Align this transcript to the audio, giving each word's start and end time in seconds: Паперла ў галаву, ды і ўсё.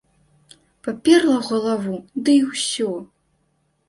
Паперла 0.85 1.35
ў 1.39 1.41
галаву, 1.49 1.95
ды 2.23 2.31
і 2.39 2.39
ўсё. 2.47 2.89